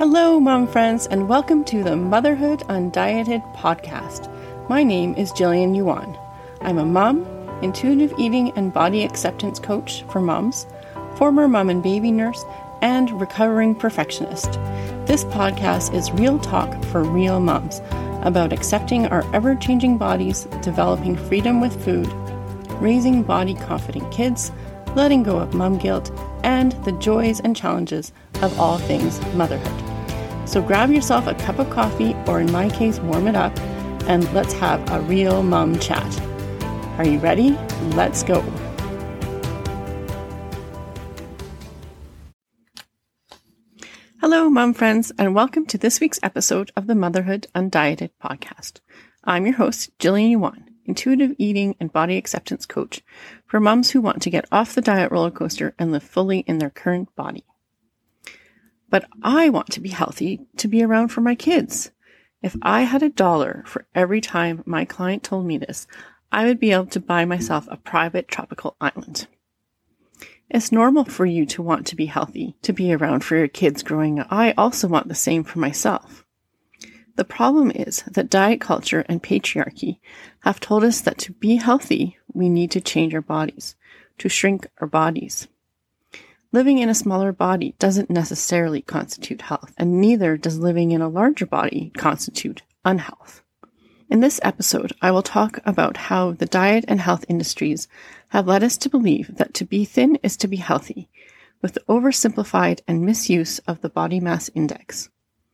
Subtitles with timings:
[0.00, 4.32] Hello, mom friends, and welcome to the Motherhood Undieted podcast.
[4.66, 6.16] My name is Gillian Yuan.
[6.62, 7.26] I'm a mom,
[7.60, 10.66] intuitive eating and body acceptance coach for moms,
[11.16, 12.46] former mom and baby nurse,
[12.80, 14.52] and recovering perfectionist.
[15.04, 17.82] This podcast is real talk for real moms
[18.22, 22.10] about accepting our ever changing bodies, developing freedom with food,
[22.80, 24.50] raising body confident kids,
[24.96, 26.10] letting go of mom guilt,
[26.42, 29.89] and the joys and challenges of all things motherhood.
[30.50, 33.56] So grab yourself a cup of coffee, or in my case, warm it up,
[34.08, 36.20] and let's have a real mom chat.
[36.98, 37.52] Are you ready?
[37.94, 38.40] Let's go.
[44.20, 48.80] Hello, mom friends, and welcome to this week's episode of the Motherhood Undieted podcast.
[49.22, 53.02] I'm your host, Gillian Yuan, intuitive eating and body acceptance coach
[53.46, 56.58] for moms who want to get off the diet roller coaster and live fully in
[56.58, 57.44] their current body.
[58.90, 61.92] But I want to be healthy to be around for my kids.
[62.42, 65.86] If I had a dollar for every time my client told me this,
[66.32, 69.26] I would be able to buy myself a private tropical island.
[70.48, 73.84] It's normal for you to want to be healthy, to be around for your kids
[73.84, 74.26] growing up.
[74.30, 76.24] I also want the same for myself.
[77.14, 80.00] The problem is that diet culture and patriarchy
[80.40, 83.76] have told us that to be healthy, we need to change our bodies,
[84.18, 85.46] to shrink our bodies.
[86.52, 91.08] Living in a smaller body doesn't necessarily constitute health, and neither does living in a
[91.08, 93.42] larger body constitute unhealth.
[94.08, 97.86] In this episode, I will talk about how the diet and health industries
[98.30, 101.08] have led us to believe that to be thin is to be healthy,
[101.62, 105.08] with the oversimplified and misuse of the body mass index,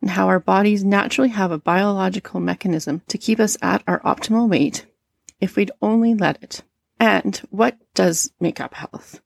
[0.00, 4.50] and how our bodies naturally have a biological mechanism to keep us at our optimal
[4.50, 4.86] weight
[5.40, 6.64] if we'd only let it.
[6.98, 9.20] And what does make up health?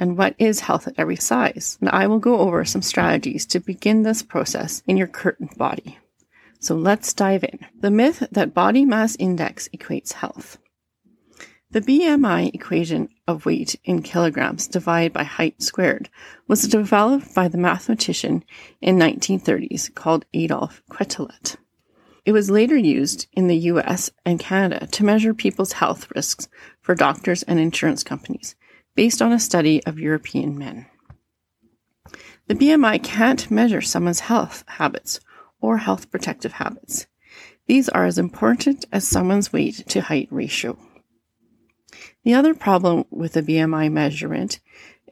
[0.00, 1.76] And what is health at every size.
[1.80, 5.98] And I will go over some strategies to begin this process in your curtained body.
[6.58, 7.58] So let's dive in.
[7.80, 10.58] The myth that body mass index equates health.
[11.72, 16.08] The BMI equation of weight in kilograms divided by height squared
[16.48, 18.42] was developed by the mathematician
[18.80, 21.56] in 1930s called Adolphe Quetelet.
[22.24, 26.48] It was later used in the US and Canada to measure people's health risks
[26.80, 28.56] for doctors and insurance companies
[29.00, 30.84] based on a study of European men.
[32.48, 35.20] The BMI can't measure someone's health habits
[35.58, 37.06] or health protective habits.
[37.66, 40.76] These are as important as someone's weight to height ratio.
[42.24, 44.60] The other problem with the BMI measurement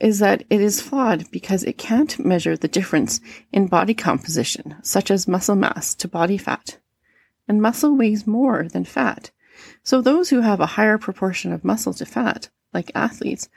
[0.03, 3.23] is that it is flawed because it can't measure the difference
[3.55, 6.79] in body composition, such as muscle mass to body fat.
[7.49, 9.31] And muscle weighs more than fat.
[9.83, 13.49] So those who have a higher proportion of muscle to fat like athletes,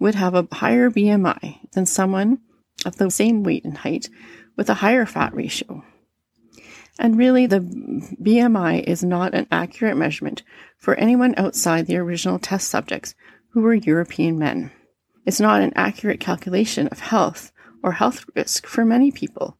[0.00, 2.40] would have a higher BMI than someone
[2.84, 4.08] of the same weight and height
[4.56, 5.84] with a higher fat ratio.
[6.98, 10.42] And really, the BMI is not an accurate measurement
[10.78, 13.14] for anyone outside the original test subjects
[13.50, 14.70] who were European men.
[15.24, 19.56] It's not an accurate calculation of health or health risk for many people,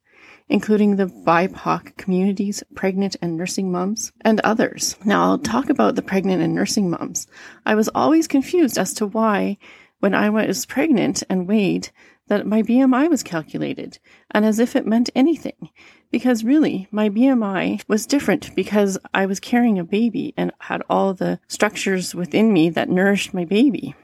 [0.49, 4.95] including the BIPOC communities, pregnant and nursing moms, and others.
[5.05, 7.27] Now, I'll talk about the pregnant and nursing moms.
[7.65, 9.57] I was always confused as to why,
[10.01, 11.89] when I was pregnant and weighed,
[12.27, 13.99] that my BMI was calculated,
[14.31, 15.69] and as if it meant anything.
[16.11, 21.13] Because really, my BMI was different because I was carrying a baby and had all
[21.13, 23.95] the structures within me that nourished my baby.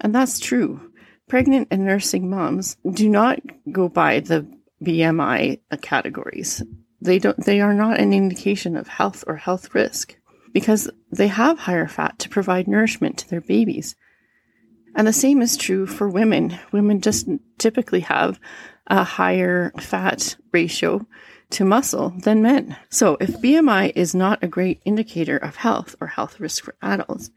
[0.00, 0.92] And that's true.
[1.26, 3.40] Pregnant and nursing moms do not
[3.72, 4.46] go by the
[4.84, 6.62] BMI categories.
[7.00, 10.16] They don't, they are not an indication of health or health risk
[10.52, 13.94] because they have higher fat to provide nourishment to their babies.
[14.98, 16.58] And the same is true for women.
[16.72, 18.40] Women just typically have
[18.88, 21.06] a higher fat ratio
[21.50, 22.76] to muscle than men.
[22.90, 27.30] So if BMI is not a great indicator of health or health risk for adults,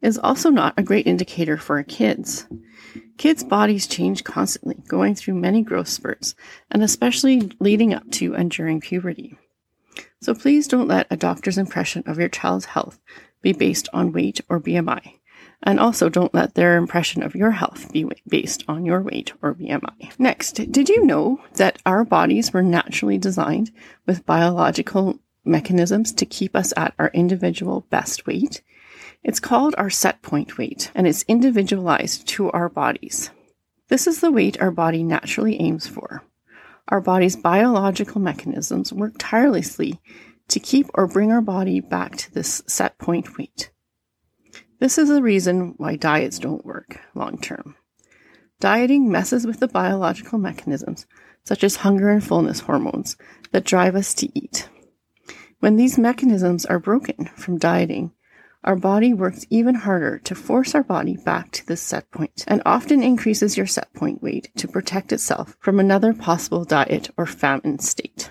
[0.00, 2.46] it is also not a great indicator for kids.
[3.16, 6.36] Kids' bodies change constantly, going through many growth spurts,
[6.70, 9.36] and especially leading up to and during puberty.
[10.22, 13.00] So please don't let a doctor's impression of your child's health
[13.42, 15.17] be based on weight or BMI.
[15.62, 19.54] And also don't let their impression of your health be based on your weight or
[19.54, 20.12] BMI.
[20.18, 23.72] Next, did you know that our bodies were naturally designed
[24.06, 28.62] with biological mechanisms to keep us at our individual best weight?
[29.24, 33.30] It's called our set point weight, and it's individualized to our bodies.
[33.88, 36.22] This is the weight our body naturally aims for.
[36.88, 40.00] Our body's biological mechanisms work tirelessly
[40.48, 43.70] to keep or bring our body back to this set point weight.
[44.80, 47.74] This is the reason why diets don't work long term.
[48.60, 51.06] Dieting messes with the biological mechanisms,
[51.44, 53.16] such as hunger and fullness hormones,
[53.50, 54.68] that drive us to eat.
[55.60, 58.12] When these mechanisms are broken from dieting,
[58.62, 62.62] our body works even harder to force our body back to this set point and
[62.64, 67.78] often increases your set point weight to protect itself from another possible diet or famine
[67.80, 68.30] state.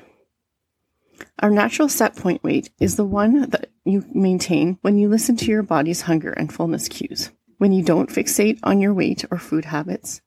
[1.40, 5.46] Our natural set point weight is the one that you maintain when you listen to
[5.46, 9.66] your body's hunger and fullness cues, when you don't fixate on your weight or food
[9.66, 10.22] habits,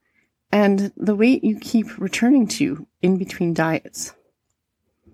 [0.53, 4.15] and the weight you keep returning to in between diets.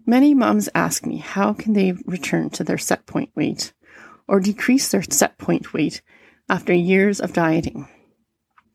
[0.05, 3.73] Many moms ask me how can they return to their set point weight
[4.29, 6.03] or decrease their set point weight
[6.49, 7.89] after years of dieting.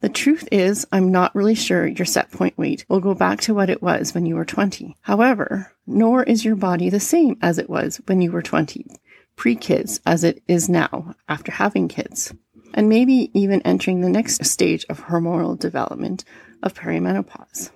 [0.02, 3.54] The truth is, I'm not really sure your set point weight will go back to
[3.54, 4.98] what it was when you were 20.
[5.02, 8.88] However, nor is your body the same as it was when you were 20,
[9.36, 12.34] pre kids, as it is now after having kids,
[12.74, 16.24] and maybe even entering the next stage of hormonal development
[16.64, 17.70] of perimenopause.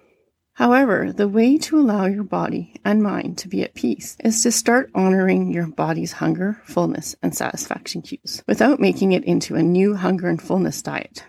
[0.54, 4.51] However, the way to allow your body and mind to be at peace is to
[4.51, 9.94] start honoring your body's hunger, fullness, and satisfaction cues without making it into a new
[9.94, 11.24] hunger and fullness diet.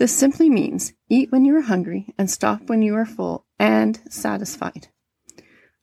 [0.00, 4.00] This simply means eat when you are hungry and stop when you are full and
[4.08, 4.88] satisfied.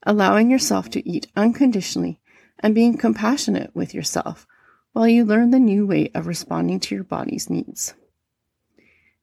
[0.02, 2.18] Allowing yourself to eat unconditionally
[2.58, 4.44] and being compassionate with yourself
[4.92, 7.94] while you learn the new way of responding to your body's needs.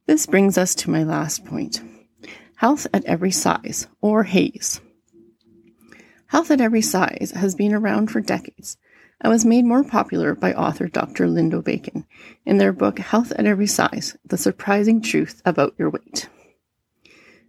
[0.06, 1.82] This brings us to my last point
[2.56, 4.80] Health at Every Size, or HAES.
[6.28, 8.78] Health at Every Size has been around for decades
[9.22, 11.28] and was made more popular by author Dr.
[11.28, 12.06] Lindo Bacon
[12.46, 16.30] in their book Health at Every Size The Surprising Truth About Your Weight.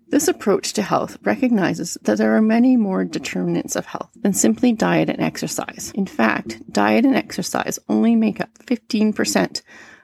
[0.08, 4.72] This approach to health recognizes that there are many more determinants of health than simply
[4.72, 5.90] diet and exercise.
[5.96, 9.62] In fact, diet and exercise only make up 15%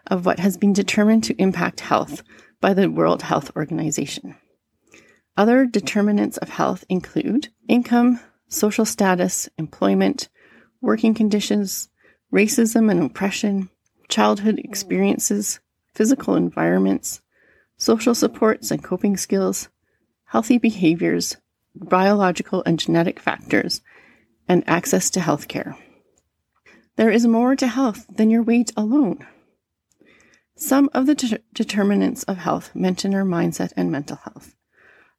[0.09, 2.25] of what has been determined to impact health
[2.61, 4.37] by the World Health Organization.
[5.37, 8.19] Other determinants of health include income,
[8.49, 10.29] social status, employment,
[10.83, 11.89] working conditions,
[12.33, 13.71] racism and oppression,
[14.09, 15.61] childhood experiences,
[15.95, 17.23] physical environments,
[17.79, 19.69] social supports and coping skills,
[20.25, 21.37] healthy behaviors,
[21.75, 23.81] biological and genetic factors,
[24.49, 25.77] and access to health care.
[26.97, 29.27] There is more to health than your weight alone.
[30.57, 34.55] Some of the de- determinants of health mention our mindset and mental health.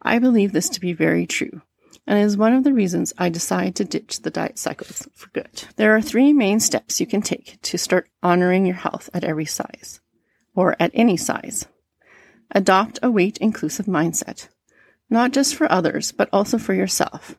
[0.01, 1.61] I believe this to be very true,
[2.07, 5.65] and is one of the reasons I decided to ditch the diet cycles for good.
[5.75, 9.45] There are three main steps you can take to start honoring your health at every
[9.45, 9.99] size,
[10.55, 11.67] or at any size.
[12.51, 14.49] Adopt a weight inclusive mindset,
[15.09, 17.37] not just for others, but also for yourself.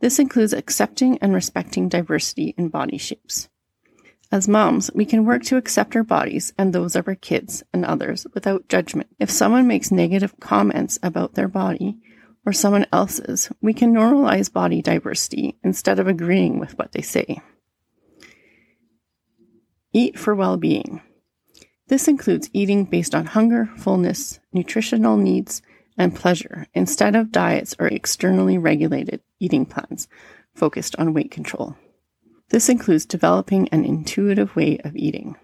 [0.00, 3.48] This includes accepting and respecting diversity in body shapes.
[4.30, 7.84] As moms, we can work to accept our bodies and those of our kids and
[7.84, 9.08] others without judgment.
[9.18, 11.98] If someone makes negative comments about their body
[12.46, 17.40] or someone else's, we can normalize body diversity instead of agreeing with what they say.
[19.92, 21.02] Eat for well being.
[21.88, 25.62] This includes eating based on hunger, fullness, nutritional needs,
[25.96, 30.06] and pleasure instead of diets or externally regulated eating plans
[30.54, 31.76] focused on weight control.
[32.50, 35.36] This includes developing an intuitive way of eating.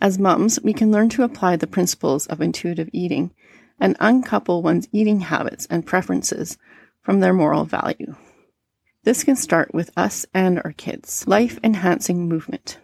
[0.00, 3.32] As mums, we can learn to apply the principles of intuitive eating
[3.78, 6.58] and uncouple one's eating habits and preferences
[7.02, 8.14] from their moral value.
[9.04, 11.26] This can start with us and our kids.
[11.26, 12.78] Life enhancing movement.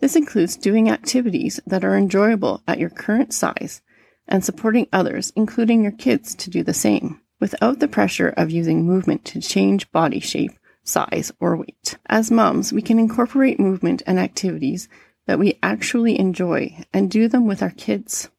[0.00, 3.82] This includes doing activities that are enjoyable at your current size
[4.26, 8.84] and supporting others, including your kids, to do the same, without the pressure of using
[8.84, 10.52] movement to change body shape
[10.88, 11.98] size, or weight.
[12.06, 14.88] As moms, we can incorporate movement and activities
[15.26, 18.30] that we actually enjoy and do them with our kids.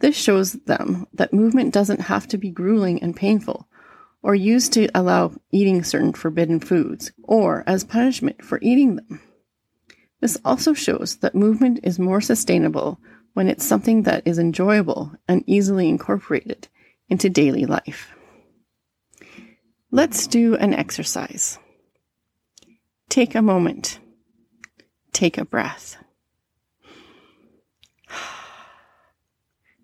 [0.00, 3.68] This shows them that movement doesn't have to be grueling and painful,
[4.22, 9.22] or used to allow eating certain forbidden foods, or as punishment for eating them.
[10.20, 12.98] This also shows that movement is more sustainable
[13.34, 16.68] when it's something that is enjoyable and easily incorporated
[17.08, 18.14] into daily life.
[19.90, 21.58] Let's do an exercise.
[23.08, 23.98] Take a moment.
[25.12, 25.96] Take a breath.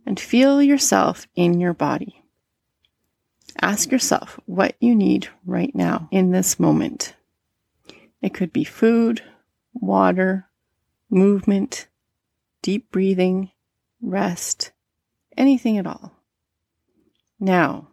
[0.07, 2.23] And feel yourself in your body.
[3.61, 7.17] Ask yourself what you need right now in this moment.
[8.23, 9.23] It could be food,
[9.75, 10.47] water,
[11.11, 11.89] movement,
[12.63, 13.51] deep breathing,
[14.01, 14.73] rest,
[15.37, 16.13] anything at all.
[17.41, 17.89] Now,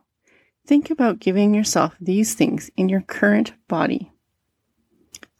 [0.67, 4.13] think about giving yourself these things in your current body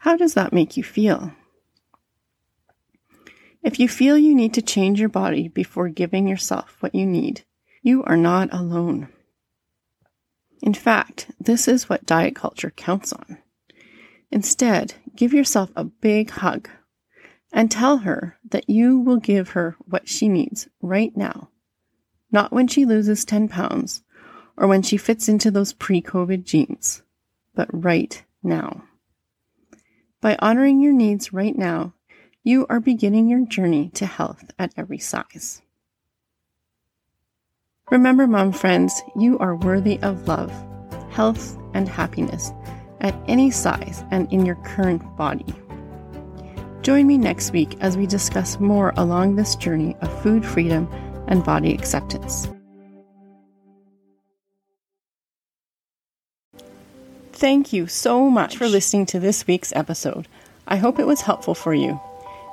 [0.04, 1.32] how does that make you feel?
[3.64, 7.46] If you feel you need to change your body before giving yourself what you need,
[7.82, 9.08] you are not alone.
[10.62, 13.38] In fact, this is what diet culture counts on.
[14.32, 16.70] Instead, give yourself a big hug
[17.54, 21.50] and tell her that you will give her what she needs right now,
[22.32, 24.04] not when she loses 10 pounds
[24.58, 27.02] or when she fits into those pre COVID jeans,
[27.56, 28.84] but right now.
[30.20, 31.94] By honoring your needs right now,
[32.44, 35.62] you are beginning your journey to health at every size.
[37.90, 40.52] Remember, mom friends, you are worthy of love,
[41.12, 42.52] health, and happiness
[43.00, 45.46] at any size and in your current body.
[46.82, 50.90] Join me next week as we discuss more along this journey of food freedom
[51.28, 52.50] and body acceptance.
[57.32, 60.28] Thank you so much for listening to this week's episode.
[60.68, 62.00] I hope it was helpful for you.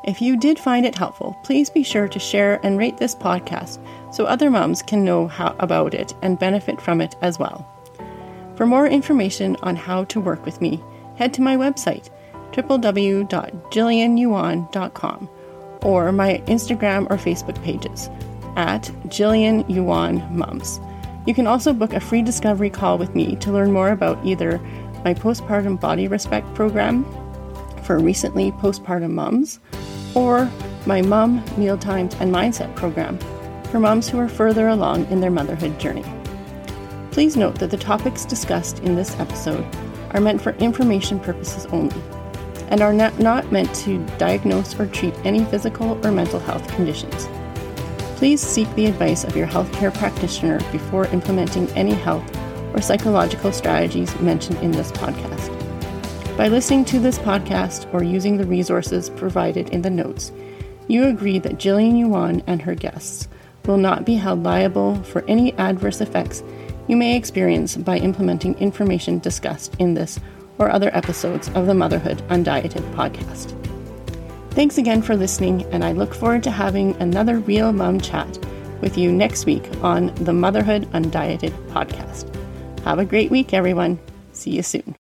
[0.05, 3.79] If you did find it helpful, please be sure to share and rate this podcast
[4.15, 7.67] so other moms can know how, about it and benefit from it as well.
[8.57, 10.83] For more information on how to work with me,
[11.17, 12.09] head to my website,
[12.53, 15.31] www.gillianyuan.com,
[15.83, 18.09] or my Instagram or Facebook pages
[18.57, 20.81] at Gillian Yuan Mums.
[21.27, 24.59] You can also book a free discovery call with me to learn more about either
[25.05, 27.05] my postpartum body respect program
[27.83, 29.61] for recently postpartum moms,
[30.15, 30.51] or
[30.87, 33.19] my mom, mealtimes, and mindset program
[33.65, 36.05] for moms who are further along in their motherhood journey.
[37.11, 39.67] Please note that the topics discussed in this episode
[40.13, 42.01] are meant for information purposes only
[42.69, 47.29] and are not, meant to diagnose or treat any physical or mental health conditions.
[48.17, 52.25] Please seek the advice of your healthcare practitioner before implementing any health
[52.73, 55.50] or psychological strategies mentioned in this podcast.
[56.41, 60.33] By listening to this podcast or using the resources provided in the notes,
[60.89, 63.29] you agree that Gillian Yuan and her guests
[63.67, 66.43] will not be held liable for any adverse effects
[66.89, 70.19] you may experience by implementing information discussed in this
[70.57, 73.55] or other episodes of the Motherhood Undieted podcast.
[74.53, 78.39] Thanks again for listening, and I look forward to having another Real Mom chat
[78.81, 82.35] with you next week on the Motherhood Undieted podcast.
[82.85, 84.01] Have a great week, everyone.
[84.33, 84.97] See you soon.